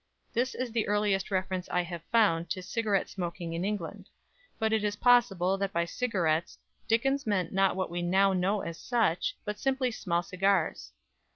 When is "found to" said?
2.11-2.63